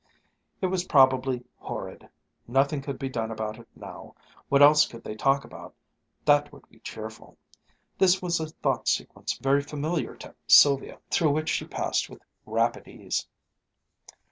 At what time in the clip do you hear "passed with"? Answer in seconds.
11.67-12.23